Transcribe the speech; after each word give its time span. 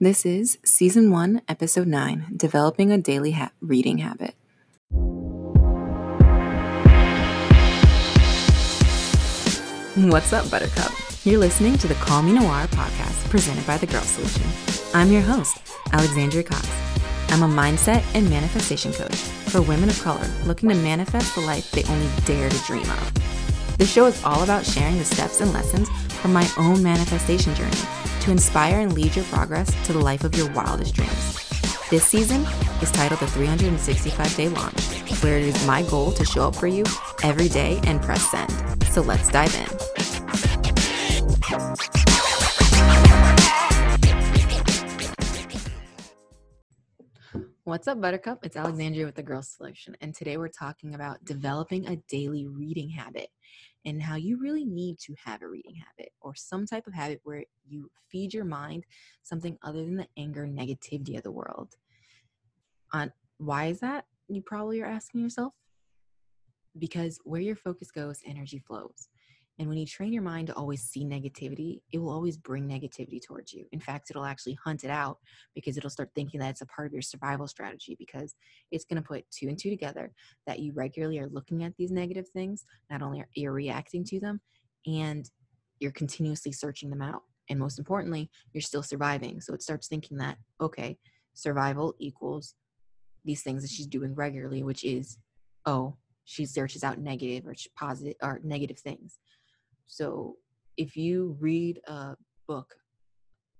This 0.00 0.24
is 0.24 0.58
Season 0.64 1.10
1, 1.10 1.42
Episode 1.48 1.88
9 1.88 2.26
Developing 2.36 2.92
a 2.92 2.98
Daily 2.98 3.32
ha- 3.32 3.50
Reading 3.60 3.98
Habit. 3.98 4.36
What's 9.96 10.32
up, 10.32 10.48
Buttercup? 10.52 10.92
You're 11.24 11.40
listening 11.40 11.76
to 11.78 11.88
the 11.88 11.94
Call 11.94 12.22
Me 12.22 12.32
Noir 12.32 12.68
podcast 12.68 13.28
presented 13.28 13.66
by 13.66 13.76
The 13.76 13.86
Girl 13.88 14.02
Solution. 14.02 14.44
I'm 14.94 15.10
your 15.10 15.22
host, 15.22 15.60
Alexandria 15.92 16.44
Cox. 16.44 16.68
I'm 17.30 17.42
a 17.42 17.48
mindset 17.52 18.04
and 18.14 18.30
manifestation 18.30 18.92
coach 18.92 19.16
for 19.16 19.60
women 19.62 19.88
of 19.88 20.00
color 20.00 20.26
looking 20.44 20.68
to 20.68 20.76
manifest 20.76 21.34
the 21.34 21.40
life 21.40 21.72
they 21.72 21.82
only 21.84 22.08
dare 22.24 22.48
to 22.48 22.58
dream 22.66 22.88
of. 22.88 23.37
The 23.78 23.86
show 23.86 24.06
is 24.06 24.20
all 24.24 24.42
about 24.42 24.66
sharing 24.66 24.98
the 24.98 25.04
steps 25.04 25.40
and 25.40 25.52
lessons 25.52 25.88
from 26.14 26.32
my 26.32 26.44
own 26.58 26.82
manifestation 26.82 27.54
journey 27.54 27.78
to 28.22 28.32
inspire 28.32 28.80
and 28.80 28.92
lead 28.92 29.14
your 29.14 29.24
progress 29.26 29.72
to 29.86 29.92
the 29.92 30.00
life 30.00 30.24
of 30.24 30.34
your 30.34 30.50
wildest 30.50 30.96
dreams. 30.96 31.48
This 31.88 32.04
season 32.04 32.44
is 32.82 32.90
titled 32.90 33.20
The 33.20 33.28
365 33.28 34.34
Day 34.34 34.48
Launch, 34.48 34.82
where 35.22 35.38
it 35.38 35.44
is 35.44 35.64
my 35.64 35.82
goal 35.84 36.10
to 36.10 36.24
show 36.24 36.48
up 36.48 36.56
for 36.56 36.66
you 36.66 36.82
every 37.22 37.48
day 37.48 37.78
and 37.84 38.02
press 38.02 38.28
send. 38.28 38.50
So 38.86 39.00
let's 39.00 39.30
dive 39.30 39.54
in. 39.54 39.68
What's 47.62 47.86
up, 47.86 48.00
Buttercup? 48.00 48.44
It's 48.44 48.56
Alexandria 48.56 49.06
with 49.06 49.14
the 49.14 49.22
Girl 49.22 49.42
Solution, 49.42 49.96
and 50.00 50.12
today 50.12 50.36
we're 50.36 50.48
talking 50.48 50.96
about 50.96 51.24
developing 51.24 51.86
a 51.86 51.94
daily 52.08 52.44
reading 52.48 52.88
habit 52.88 53.28
and 53.88 54.02
how 54.02 54.16
you 54.16 54.38
really 54.38 54.64
need 54.64 54.98
to 54.98 55.14
have 55.24 55.42
a 55.42 55.48
reading 55.48 55.74
habit 55.74 56.12
or 56.20 56.34
some 56.34 56.66
type 56.66 56.86
of 56.86 56.92
habit 56.94 57.20
where 57.24 57.44
you 57.66 57.90
feed 58.10 58.34
your 58.34 58.44
mind 58.44 58.84
something 59.22 59.56
other 59.62 59.84
than 59.84 59.96
the 59.96 60.06
anger 60.16 60.44
and 60.44 60.58
negativity 60.58 61.16
of 61.16 61.22
the 61.22 61.30
world. 61.30 61.74
On 62.92 63.10
why 63.38 63.66
is 63.66 63.80
that? 63.80 64.04
You 64.28 64.42
probably 64.42 64.82
are 64.82 64.86
asking 64.86 65.22
yourself. 65.22 65.54
Because 66.78 67.18
where 67.24 67.40
your 67.40 67.56
focus 67.56 67.90
goes, 67.90 68.20
energy 68.26 68.58
flows. 68.58 69.08
And 69.58 69.68
when 69.68 69.78
you 69.78 69.86
train 69.86 70.12
your 70.12 70.22
mind 70.22 70.46
to 70.46 70.54
always 70.54 70.82
see 70.82 71.04
negativity, 71.04 71.80
it 71.92 71.98
will 71.98 72.10
always 72.10 72.36
bring 72.36 72.68
negativity 72.68 73.20
towards 73.20 73.52
you. 73.52 73.66
In 73.72 73.80
fact, 73.80 74.08
it'll 74.08 74.24
actually 74.24 74.56
hunt 74.64 74.84
it 74.84 74.90
out 74.90 75.18
because 75.54 75.76
it'll 75.76 75.90
start 75.90 76.10
thinking 76.14 76.38
that 76.38 76.50
it's 76.50 76.60
a 76.60 76.66
part 76.66 76.86
of 76.86 76.92
your 76.92 77.02
survival 77.02 77.48
strategy 77.48 77.96
because 77.98 78.36
it's 78.70 78.84
going 78.84 79.02
to 79.02 79.06
put 79.06 79.28
two 79.32 79.48
and 79.48 79.58
two 79.58 79.70
together 79.70 80.12
that 80.46 80.60
you 80.60 80.72
regularly 80.74 81.18
are 81.18 81.28
looking 81.28 81.64
at 81.64 81.76
these 81.76 81.90
negative 81.90 82.28
things. 82.28 82.64
Not 82.88 83.02
only 83.02 83.20
are 83.20 83.28
you 83.34 83.50
reacting 83.50 84.04
to 84.04 84.20
them, 84.20 84.40
and 84.86 85.28
you're 85.80 85.92
continuously 85.92 86.52
searching 86.52 86.90
them 86.90 87.02
out. 87.02 87.22
And 87.50 87.58
most 87.58 87.78
importantly, 87.78 88.30
you're 88.52 88.62
still 88.62 88.82
surviving. 88.82 89.40
So 89.40 89.54
it 89.54 89.62
starts 89.62 89.88
thinking 89.88 90.18
that, 90.18 90.38
okay, 90.60 90.98
survival 91.34 91.94
equals 91.98 92.54
these 93.24 93.42
things 93.42 93.62
that 93.62 93.70
she's 93.70 93.86
doing 93.86 94.14
regularly, 94.14 94.62
which 94.62 94.84
is, 94.84 95.18
oh, 95.66 95.96
she 96.24 96.44
searches 96.44 96.84
out 96.84 96.98
negative 96.98 97.46
or 97.46 97.54
positive 97.76 98.14
or 98.22 98.38
negative 98.44 98.78
things 98.78 99.18
so 99.88 100.36
if 100.76 100.96
you 100.96 101.36
read 101.40 101.80
a 101.88 102.14
book 102.46 102.74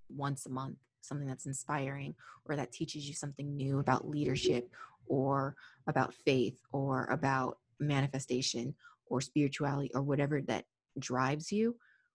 once 0.09 0.47
a 0.47 0.51
month, 0.51 0.77
something 1.01 1.27
that's 1.27 1.47
inspiring 1.47 2.15
or 2.45 2.55
that 2.55 2.71
teaches 2.71 3.09
you 3.09 3.15
something 3.15 3.57
new 3.57 3.81
about 3.81 4.09
leadership 4.09 4.71
or 5.07 5.57
about 5.87 6.15
faith 6.15 6.61
or 6.71 7.07
about 7.07 7.59
manifestation 7.81 8.75
or 9.07 9.21
spirituality 9.21 9.91
or 9.95 10.03
whatever 10.03 10.41
that 10.43 10.65
drives 10.99 11.51
you, 11.51 11.75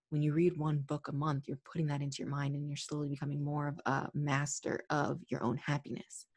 when 0.09 0.21
you 0.21 0.31
read 0.31 0.55
one 0.57 0.77
book 0.77 1.07
a 1.07 1.11
month, 1.11 1.47
you're 1.47 1.59
putting 1.65 1.87
that 1.87 2.01
into 2.01 2.17
your 2.19 2.29
mind 2.29 2.53
and 2.55 2.67
you're 2.67 2.77
slowly 2.77 3.09
becoming 3.09 3.43
more 3.43 3.67
of 3.67 3.79
a 3.87 4.09
master 4.13 4.85
of 4.91 5.19
your 5.29 5.43
own 5.43 5.57
happiness 5.57 6.27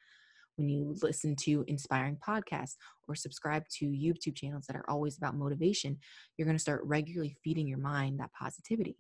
when 0.57 0.69
you 0.69 0.95
listen 1.03 1.37
to 1.37 1.65
inspiring 1.69 2.17
podcasts 2.27 2.77
or 3.09 3.15
subscribe 3.15 3.65
to 3.79 3.87
YouTube 3.87 4.35
channels 4.35 4.67
that 4.67 4.77
are 4.77 4.89
always 4.89 5.17
about 5.17 5.37
motivation, 5.37 5.99
you're 6.37 6.47
going 6.47 6.57
to 6.57 6.63
start 6.63 6.83
regularly 6.85 7.37
feeding 7.45 7.69
your 7.69 7.79
mind 7.79 8.21
that 8.21 8.33
positivity. 8.33 8.97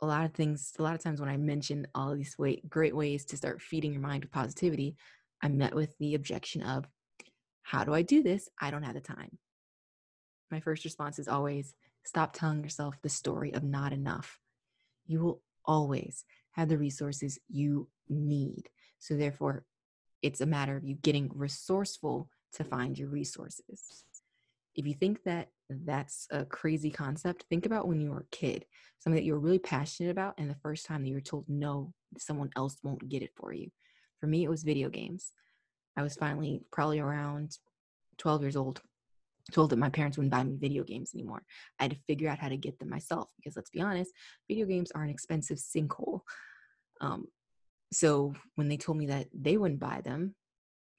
A 0.00 0.06
lot 0.06 0.24
of 0.24 0.32
things, 0.32 0.72
a 0.78 0.82
lot 0.82 0.94
of 0.94 1.02
times 1.02 1.20
when 1.20 1.30
I 1.30 1.36
mention 1.36 1.86
all 1.94 2.14
these 2.14 2.36
way, 2.38 2.60
great 2.68 2.96
ways 2.96 3.24
to 3.26 3.36
start 3.36 3.62
feeding 3.62 3.92
your 3.92 4.02
mind 4.02 4.24
with 4.24 4.32
positivity, 4.32 4.96
I'm 5.42 5.56
met 5.56 5.74
with 5.74 5.96
the 5.98 6.14
objection 6.14 6.62
of, 6.62 6.86
How 7.62 7.84
do 7.84 7.94
I 7.94 8.02
do 8.02 8.22
this? 8.22 8.48
I 8.60 8.70
don't 8.70 8.82
have 8.82 8.94
the 8.94 9.00
time. 9.00 9.38
My 10.50 10.60
first 10.60 10.84
response 10.84 11.18
is 11.18 11.28
always, 11.28 11.74
Stop 12.04 12.34
telling 12.34 12.62
yourself 12.62 12.96
the 13.02 13.08
story 13.08 13.54
of 13.54 13.62
not 13.62 13.92
enough. 13.92 14.38
You 15.06 15.20
will 15.20 15.42
always 15.64 16.24
have 16.52 16.68
the 16.68 16.78
resources 16.78 17.38
you 17.48 17.88
need. 18.08 18.68
So, 18.98 19.16
therefore, 19.16 19.64
it's 20.22 20.40
a 20.40 20.46
matter 20.46 20.76
of 20.76 20.84
you 20.84 20.94
getting 20.94 21.30
resourceful 21.34 22.28
to 22.54 22.64
find 22.64 22.98
your 22.98 23.08
resources. 23.08 24.04
If 24.74 24.86
you 24.86 24.94
think 24.94 25.22
that 25.24 25.48
that's 25.68 26.26
a 26.30 26.44
crazy 26.44 26.90
concept, 26.90 27.44
think 27.48 27.66
about 27.66 27.86
when 27.86 28.00
you 28.00 28.10
were 28.10 28.20
a 28.20 28.36
kid, 28.36 28.64
something 28.98 29.16
that 29.16 29.24
you 29.24 29.34
were 29.34 29.38
really 29.38 29.58
passionate 29.58 30.10
about, 30.10 30.34
and 30.38 30.50
the 30.50 30.56
first 30.62 30.86
time 30.86 31.02
that 31.02 31.08
you 31.08 31.14
were 31.14 31.20
told 31.20 31.44
no, 31.48 31.92
someone 32.18 32.50
else 32.56 32.76
won't 32.82 33.08
get 33.08 33.22
it 33.22 33.32
for 33.36 33.52
you. 33.52 33.70
For 34.20 34.26
me, 34.26 34.44
it 34.44 34.50
was 34.50 34.62
video 34.62 34.88
games. 34.88 35.32
I 35.96 36.02
was 36.02 36.16
finally 36.16 36.62
probably 36.72 36.98
around 36.98 37.56
12 38.18 38.42
years 38.42 38.56
old, 38.56 38.80
told 39.52 39.70
that 39.70 39.78
my 39.78 39.90
parents 39.90 40.16
wouldn't 40.16 40.32
buy 40.32 40.42
me 40.42 40.56
video 40.56 40.82
games 40.82 41.12
anymore. 41.14 41.42
I 41.78 41.84
had 41.84 41.92
to 41.92 41.98
figure 42.06 42.28
out 42.28 42.38
how 42.38 42.48
to 42.48 42.56
get 42.56 42.78
them 42.78 42.88
myself 42.88 43.30
because 43.36 43.56
let's 43.56 43.70
be 43.70 43.80
honest, 43.80 44.12
video 44.48 44.66
games 44.66 44.90
are 44.92 45.02
an 45.02 45.10
expensive 45.10 45.58
sinkhole. 45.58 46.20
Um, 47.00 47.26
so 47.92 48.34
when 48.56 48.68
they 48.68 48.76
told 48.76 48.98
me 48.98 49.06
that 49.06 49.28
they 49.32 49.56
wouldn't 49.56 49.80
buy 49.80 50.00
them, 50.02 50.34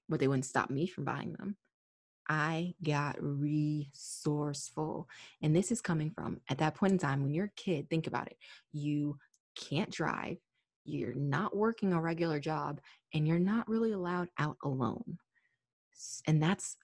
but 0.08 0.20
they 0.20 0.28
wouldn't 0.28 0.46
stop 0.46 0.70
me 0.70 0.88
from 0.88 1.06
buying 1.06 1.34
them, 1.34 1.58
I 2.28 2.74
got 2.84 3.18
resourceful. 3.20 5.08
And 5.42 5.56
this 5.56 5.72
is 5.72 5.82
coming 5.82 6.12
from 6.12 6.42
at 6.50 6.58
that 6.60 6.76
point 6.76 6.94
in 6.94 7.00
time 7.00 7.24
when 7.24 7.34
you're 7.34 7.46
a 7.46 7.62
kid, 7.62 7.90
think 7.90 8.08
about 8.08 8.28
it. 8.28 8.38
You 8.72 9.18
can't 9.56 9.92
drive, 9.92 10.38
you're 10.86 11.16
not 11.16 11.56
working 11.56 11.94
a 11.94 12.02
regular 12.02 12.40
job, 12.40 12.82
and 13.14 13.28
you're 13.28 13.40
not 13.40 13.68
really 13.68 13.92
allowed 13.92 14.30
out 14.38 14.58
alone. 14.64 15.18
And 16.28 16.42
that's 16.42 16.78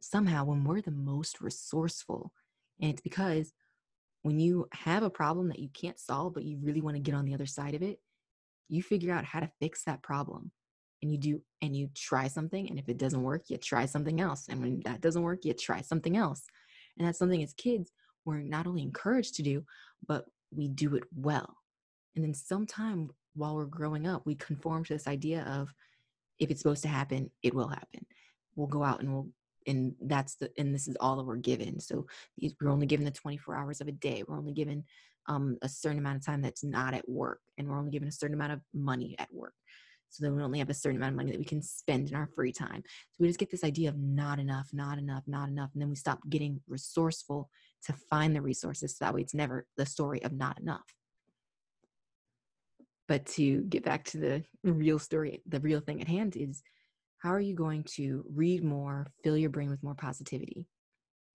somehow 0.00 0.44
when 0.44 0.64
we're 0.64 0.80
the 0.80 0.90
most 0.90 1.40
resourceful. 1.40 2.32
And 2.80 2.90
it's 2.90 3.02
because 3.02 3.52
when 4.22 4.40
you 4.40 4.66
have 4.72 5.02
a 5.02 5.10
problem 5.10 5.48
that 5.48 5.58
you 5.58 5.68
can't 5.68 5.98
solve, 5.98 6.34
but 6.34 6.44
you 6.44 6.58
really 6.60 6.80
want 6.80 6.96
to 6.96 7.02
get 7.02 7.14
on 7.14 7.24
the 7.24 7.34
other 7.34 7.46
side 7.46 7.74
of 7.74 7.82
it, 7.82 8.00
you 8.70 8.82
figure 8.82 9.12
out 9.12 9.24
how 9.24 9.40
to 9.40 9.50
fix 9.60 9.84
that 9.84 10.02
problem 10.02 10.50
and 11.02 11.10
you 11.10 11.18
do 11.18 11.42
and 11.62 11.76
you 11.76 11.88
try 11.94 12.28
something 12.28 12.68
and 12.68 12.78
if 12.78 12.88
it 12.88 12.98
doesn't 12.98 13.22
work 13.22 13.44
you 13.48 13.56
try 13.56 13.86
something 13.86 14.20
else 14.20 14.46
and 14.48 14.60
when 14.60 14.80
that 14.84 15.00
doesn't 15.00 15.22
work 15.22 15.44
you 15.44 15.52
try 15.52 15.80
something 15.80 16.16
else 16.16 16.44
and 16.98 17.06
that's 17.06 17.18
something 17.18 17.42
as 17.42 17.52
kids 17.54 17.92
we're 18.24 18.38
not 18.38 18.66
only 18.66 18.82
encouraged 18.82 19.34
to 19.34 19.42
do 19.42 19.62
but 20.06 20.24
we 20.50 20.68
do 20.68 20.94
it 20.94 21.04
well 21.14 21.56
and 22.16 22.24
then 22.24 22.34
sometime 22.34 23.10
while 23.34 23.54
we're 23.54 23.64
growing 23.64 24.06
up 24.06 24.22
we 24.24 24.34
conform 24.34 24.84
to 24.84 24.92
this 24.92 25.06
idea 25.06 25.42
of 25.42 25.72
if 26.40 26.50
it's 26.50 26.62
supposed 26.62 26.82
to 26.82 26.88
happen 26.88 27.30
it 27.42 27.54
will 27.54 27.68
happen. 27.68 28.04
We'll 28.56 28.66
go 28.66 28.82
out 28.82 29.00
and 29.00 29.12
we'll 29.12 29.28
and 29.66 29.94
that's 30.00 30.36
the 30.36 30.50
and 30.58 30.74
this 30.74 30.88
is 30.88 30.96
all 30.98 31.16
that 31.16 31.24
we're 31.24 31.36
given. 31.36 31.78
So 31.80 32.06
we're 32.60 32.70
only 32.70 32.86
given 32.86 33.04
the 33.04 33.10
24 33.12 33.54
hours 33.54 33.80
of 33.80 33.88
a 33.88 33.92
day 33.92 34.24
we're 34.26 34.38
only 34.38 34.52
given 34.52 34.84
um, 35.30 35.56
a 35.62 35.68
certain 35.68 35.98
amount 35.98 36.16
of 36.16 36.26
time 36.26 36.42
that's 36.42 36.64
not 36.64 36.92
at 36.92 37.08
work 37.08 37.38
and 37.56 37.68
we're 37.68 37.78
only 37.78 37.92
given 37.92 38.08
a 38.08 38.12
certain 38.12 38.34
amount 38.34 38.52
of 38.52 38.60
money 38.74 39.14
at 39.20 39.32
work. 39.32 39.54
So 40.08 40.24
then 40.24 40.34
we 40.34 40.42
only 40.42 40.58
have 40.58 40.70
a 40.70 40.74
certain 40.74 40.96
amount 40.96 41.12
of 41.12 41.16
money 41.18 41.30
that 41.30 41.38
we 41.38 41.44
can 41.44 41.62
spend 41.62 42.08
in 42.08 42.16
our 42.16 42.28
free 42.34 42.52
time. 42.52 42.82
So 42.84 43.16
we 43.20 43.28
just 43.28 43.38
get 43.38 43.48
this 43.48 43.62
idea 43.62 43.90
of 43.90 43.96
not 43.96 44.40
enough 44.40 44.68
not 44.72 44.98
enough 44.98 45.22
not 45.28 45.48
enough 45.48 45.70
and 45.72 45.80
then 45.80 45.88
we 45.88 45.94
stop 45.94 46.18
getting 46.28 46.60
resourceful 46.66 47.48
to 47.84 47.92
find 47.92 48.34
the 48.34 48.42
resources 48.42 48.96
so 48.96 49.04
that 49.04 49.14
way 49.14 49.20
it's 49.20 49.34
never 49.34 49.66
the 49.76 49.86
story 49.86 50.20
of 50.24 50.32
not 50.32 50.58
enough. 50.58 50.96
But 53.06 53.26
to 53.26 53.62
get 53.62 53.84
back 53.84 54.04
to 54.06 54.18
the 54.18 54.44
real 54.64 54.98
story 54.98 55.42
the 55.46 55.60
real 55.60 55.80
thing 55.80 56.00
at 56.00 56.08
hand 56.08 56.36
is 56.36 56.60
how 57.18 57.30
are 57.30 57.40
you 57.40 57.54
going 57.54 57.84
to 57.84 58.24
read 58.34 58.64
more 58.64 59.06
fill 59.22 59.36
your 59.36 59.50
brain 59.50 59.70
with 59.70 59.84
more 59.84 59.94
positivity? 59.94 60.66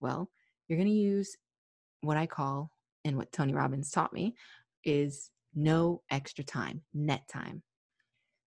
Well 0.00 0.30
you're 0.68 0.78
going 0.78 0.88
to 0.88 0.94
use 0.94 1.34
what 2.02 2.16
i 2.18 2.26
call 2.26 2.70
and 3.06 3.16
what 3.16 3.30
Tony 3.30 3.54
Robbins 3.54 3.90
taught 3.90 4.12
me 4.12 4.34
is 4.84 5.30
no 5.54 6.02
extra 6.10 6.44
time, 6.44 6.82
net 6.92 7.22
time. 7.28 7.62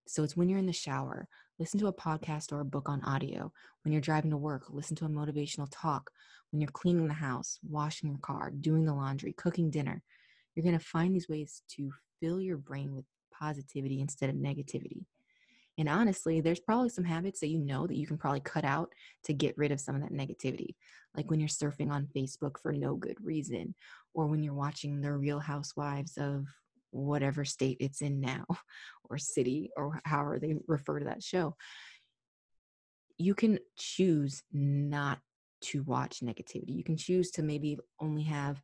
So 0.05 0.23
it's 0.23 0.35
when 0.35 0.49
you're 0.49 0.59
in 0.59 0.65
the 0.65 0.73
shower, 0.73 1.27
listen 1.59 1.79
to 1.79 1.87
a 1.87 1.93
podcast 1.93 2.51
or 2.51 2.59
a 2.59 2.65
book 2.65 2.89
on 2.89 3.01
audio. 3.03 3.51
When 3.83 3.93
you're 3.93 4.01
driving 4.01 4.31
to 4.31 4.37
work, 4.37 4.65
listen 4.69 4.97
to 4.97 5.05
a 5.05 5.09
motivational 5.09 5.67
talk. 5.71 6.11
When 6.51 6.59
you're 6.59 6.71
cleaning 6.71 7.07
the 7.07 7.13
house, 7.13 7.57
washing 7.67 8.09
your 8.09 8.19
car, 8.19 8.51
doing 8.51 8.85
the 8.85 8.93
laundry, 8.93 9.33
cooking 9.33 9.69
dinner, 9.71 10.03
you're 10.55 10.63
going 10.63 10.77
to 10.77 10.85
find 10.85 11.15
these 11.15 11.29
ways 11.29 11.61
to 11.75 11.91
fill 12.19 12.41
your 12.41 12.57
brain 12.57 12.93
with 12.93 13.05
positivity 13.31 14.01
instead 14.01 14.29
of 14.29 14.35
negativity. 14.35 15.05
And 15.79 15.87
honestly, 15.87 16.41
there's 16.41 16.59
probably 16.59 16.89
some 16.89 17.05
habits 17.05 17.39
that 17.39 17.47
you 17.47 17.57
know 17.57 17.87
that 17.87 17.95
you 17.95 18.05
can 18.05 18.17
probably 18.17 18.41
cut 18.41 18.65
out 18.65 18.91
to 19.23 19.33
get 19.33 19.57
rid 19.57 19.71
of 19.71 19.79
some 19.79 19.95
of 19.95 20.01
that 20.01 20.11
negativity. 20.11 20.75
Like 21.15 21.31
when 21.31 21.39
you're 21.39 21.49
surfing 21.49 21.89
on 21.89 22.09
Facebook 22.15 22.59
for 22.61 22.73
no 22.73 22.95
good 22.95 23.17
reason, 23.23 23.73
or 24.13 24.27
when 24.27 24.43
you're 24.43 24.53
watching 24.53 24.99
the 24.99 25.13
real 25.13 25.39
housewives 25.39 26.17
of 26.17 26.45
whatever 26.91 27.45
state 27.45 27.77
it's 27.79 28.01
in 28.01 28.19
now 28.19 28.45
or 29.09 29.17
city 29.17 29.69
or 29.77 30.01
however 30.05 30.39
they 30.39 30.55
refer 30.67 30.99
to 30.99 31.05
that 31.05 31.23
show 31.23 31.55
you 33.17 33.35
can 33.35 33.59
choose 33.77 34.41
not 34.51 35.19
to 35.61 35.83
watch 35.83 36.21
negativity 36.21 36.75
you 36.75 36.83
can 36.83 36.97
choose 36.97 37.29
to 37.31 37.43
maybe 37.43 37.77
only 37.99 38.23
have 38.23 38.59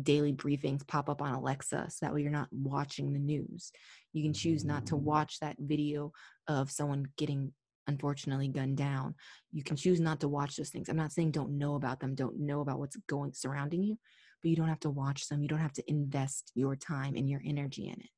daily 0.00 0.32
briefings 0.32 0.86
pop 0.86 1.08
up 1.08 1.20
on 1.20 1.34
Alexa 1.34 1.86
so 1.90 2.06
that 2.06 2.14
way 2.14 2.22
you're 2.22 2.30
not 2.30 2.48
watching 2.50 3.12
the 3.12 3.18
news. 3.18 3.70
You 4.12 4.22
can 4.22 4.32
choose 4.32 4.64
not 4.64 4.86
to 4.86 4.96
watch 4.96 5.40
that 5.40 5.56
video 5.58 6.12
of 6.48 6.70
someone 6.70 7.06
getting 7.16 7.52
unfortunately 7.86 8.48
gunned 8.48 8.76
down. 8.76 9.14
You 9.50 9.62
can 9.62 9.76
choose 9.76 10.00
not 10.00 10.20
to 10.20 10.28
watch 10.28 10.56
those 10.56 10.70
things. 10.70 10.88
I'm 10.88 10.96
not 10.96 11.12
saying 11.12 11.32
don't 11.32 11.58
know 11.58 11.74
about 11.74 12.00
them, 12.00 12.14
don't 12.14 12.38
know 12.38 12.60
about 12.60 12.78
what's 12.78 12.96
going 13.08 13.32
surrounding 13.34 13.82
you, 13.82 13.98
but 14.42 14.50
you 14.50 14.56
don't 14.56 14.68
have 14.68 14.80
to 14.80 14.90
watch 14.90 15.28
them. 15.28 15.42
You 15.42 15.48
don't 15.48 15.58
have 15.58 15.72
to 15.74 15.90
invest 15.90 16.52
your 16.54 16.76
time 16.76 17.14
and 17.16 17.28
your 17.28 17.42
energy 17.44 17.86
in 17.86 17.94
it. 17.94 18.10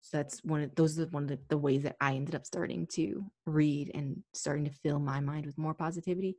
So 0.00 0.18
that's 0.18 0.44
one 0.44 0.62
of 0.62 0.74
those 0.74 0.98
are 0.98 1.06
one 1.06 1.22
of 1.22 1.28
the, 1.30 1.38
the 1.48 1.56
ways 1.56 1.82
that 1.84 1.96
I 1.98 2.14
ended 2.14 2.34
up 2.34 2.44
starting 2.44 2.86
to 2.92 3.24
read 3.46 3.90
and 3.94 4.22
starting 4.34 4.66
to 4.66 4.70
fill 4.70 4.98
my 4.98 5.20
mind 5.20 5.46
with 5.46 5.56
more 5.56 5.72
positivity. 5.72 6.36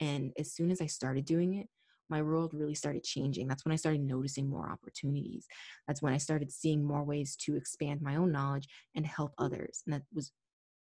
And 0.00 0.32
as 0.36 0.52
soon 0.52 0.72
as 0.72 0.80
I 0.80 0.86
started 0.86 1.24
doing 1.24 1.54
it, 1.54 1.68
my 2.08 2.22
world 2.22 2.52
really 2.54 2.74
started 2.74 3.02
changing. 3.02 3.48
That's 3.48 3.64
when 3.64 3.72
I 3.72 3.76
started 3.76 4.02
noticing 4.02 4.48
more 4.48 4.70
opportunities. 4.70 5.46
That's 5.86 6.02
when 6.02 6.12
I 6.12 6.18
started 6.18 6.52
seeing 6.52 6.84
more 6.84 7.02
ways 7.02 7.36
to 7.42 7.56
expand 7.56 8.02
my 8.02 8.16
own 8.16 8.32
knowledge 8.32 8.68
and 8.94 9.06
help 9.06 9.34
others. 9.38 9.82
And 9.86 9.94
that 9.94 10.02
was 10.12 10.32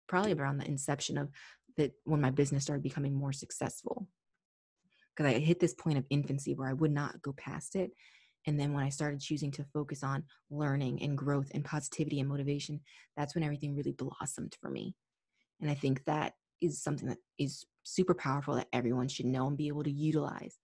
probably 0.08 0.34
around 0.34 0.58
the 0.58 0.68
inception 0.68 1.18
of 1.18 1.30
that 1.78 1.92
when 2.04 2.22
my 2.22 2.32
business 2.32 2.64
started 2.64 2.84
becoming 2.84 3.14
more 3.14 3.34
successful. 3.34 4.08
Because 5.16 5.34
I 5.34 5.40
hit 5.40 5.60
this 5.60 5.74
point 5.74 5.98
of 5.98 6.06
infancy 6.10 6.54
where 6.54 6.70
I 6.70 6.74
would 6.74 6.92
not 6.92 7.22
go 7.22 7.34
past 7.34 7.76
it. 7.76 7.92
And 8.46 8.60
then 8.60 8.74
when 8.74 8.84
I 8.84 8.90
started 8.90 9.20
choosing 9.20 9.52
to 9.52 9.66
focus 9.74 10.04
on 10.04 10.24
learning 10.50 11.02
and 11.02 11.18
growth 11.18 11.52
and 11.54 11.66
positivity 11.66 12.20
and 12.20 12.30
motivation, 12.30 12.80
that's 13.16 13.36
when 13.36 13.44
everything 13.44 13.76
really 13.76 13.92
blossomed 13.92 14.56
for 14.62 14.70
me. 14.70 14.96
And 15.60 15.70
I 15.70 15.74
think 15.74 16.06
that 16.06 16.34
is 16.62 16.82
something 16.82 17.10
that 17.10 17.18
is 17.38 17.66
super 17.84 18.14
powerful 18.14 18.56
that 18.56 18.68
everyone 18.74 19.08
should 19.08 19.26
know 19.26 19.48
and 19.48 19.58
be 19.58 19.68
able 19.68 19.84
to 19.84 19.92
utilize 19.92 20.58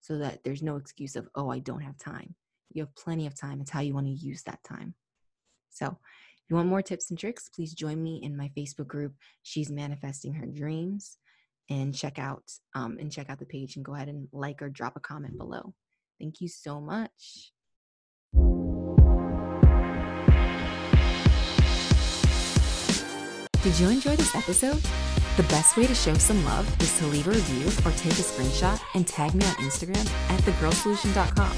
so 0.00 0.18
that 0.18 0.42
there's 0.44 0.62
no 0.62 0.76
excuse 0.76 1.16
of, 1.16 1.28
oh, 1.34 1.50
I 1.50 1.58
don't 1.58 1.82
have 1.82 1.98
time. 1.98 2.34
You 2.72 2.82
have 2.82 2.94
plenty 2.94 3.26
of 3.26 3.34
time. 3.34 3.60
It's 3.60 3.70
how 3.70 3.80
you 3.80 3.94
want 3.94 4.06
to 4.06 4.12
use 4.12 4.42
that 4.44 4.62
time. 4.64 4.94
So, 5.70 5.86
if 5.86 6.50
you 6.50 6.56
want 6.56 6.68
more 6.68 6.82
tips 6.82 7.10
and 7.10 7.18
tricks, 7.18 7.48
please 7.48 7.74
join 7.74 8.02
me 8.02 8.20
in 8.22 8.36
my 8.36 8.50
Facebook 8.56 8.88
group. 8.88 9.14
She's 9.42 9.70
manifesting 9.70 10.34
her 10.34 10.46
dreams, 10.46 11.18
and 11.70 11.94
check 11.94 12.18
out 12.18 12.42
um, 12.74 12.98
and 13.00 13.10
check 13.10 13.30
out 13.30 13.38
the 13.38 13.46
page 13.46 13.76
and 13.76 13.84
go 13.84 13.94
ahead 13.94 14.08
and 14.08 14.28
like 14.32 14.60
or 14.60 14.68
drop 14.68 14.96
a 14.96 15.00
comment 15.00 15.38
below. 15.38 15.72
Thank 16.18 16.40
you 16.40 16.48
so 16.48 16.80
much. 16.80 17.52
Did 23.62 23.78
you 23.78 23.88
enjoy 23.88 24.16
this 24.16 24.34
episode? 24.34 25.09
The 25.40 25.48
best 25.48 25.78
way 25.78 25.86
to 25.86 25.94
show 25.94 26.12
some 26.12 26.44
love 26.44 26.68
is 26.82 26.98
to 26.98 27.06
leave 27.06 27.26
a 27.26 27.30
review 27.30 27.66
or 27.86 27.96
take 27.96 28.12
a 28.12 28.22
screenshot 28.22 28.78
and 28.94 29.06
tag 29.06 29.34
me 29.34 29.42
on 29.46 29.54
Instagram 29.54 30.06
at 30.28 30.38
thegirlsolution.com. 30.40 31.56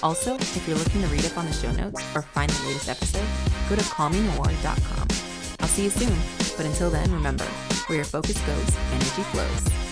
Also, 0.00 0.36
if 0.36 0.68
you're 0.68 0.78
looking 0.78 1.02
to 1.02 1.08
read 1.08 1.26
up 1.26 1.36
on 1.36 1.44
the 1.44 1.52
show 1.52 1.72
notes 1.72 2.00
or 2.14 2.22
find 2.22 2.48
the 2.48 2.66
latest 2.68 2.88
episode, 2.88 3.26
go 3.68 3.74
to 3.74 3.82
callmemore.com. 3.82 5.08
I'll 5.58 5.66
see 5.66 5.82
you 5.82 5.90
soon, 5.90 6.16
but 6.56 6.66
until 6.66 6.88
then, 6.88 7.10
remember, 7.10 7.46
where 7.88 7.96
your 7.96 8.04
focus 8.04 8.40
goes, 8.46 8.76
energy 8.92 9.22
flows. 9.32 9.85